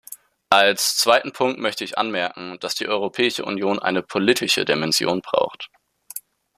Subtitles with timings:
[0.49, 5.69] Als zweiten Punkt möchte ich anmerken, dass die Europäische Union eine politische Dimension braucht.